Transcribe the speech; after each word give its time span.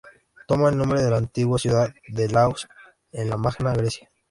Toma 0.47 0.69
el 0.69 0.77
nombre 0.79 0.99
de 1.03 1.11
la 1.11 1.17
antigua 1.17 1.59
ciudad 1.59 1.93
de 2.07 2.27
"Laos", 2.27 2.67
en 3.11 3.29
la 3.29 3.37
Magna 3.37 3.71
Grecia. 3.73 4.09